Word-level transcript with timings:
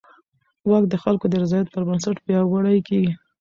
واک 0.69 0.85
د 0.89 0.95
خلکو 1.03 1.25
د 1.29 1.33
رضایت 1.43 1.67
پر 1.73 1.83
بنسټ 1.87 2.17
پیاوړی 2.25 2.79
کېږي. 2.87 3.11